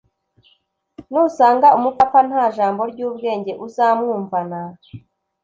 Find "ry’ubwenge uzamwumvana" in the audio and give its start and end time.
2.91-4.59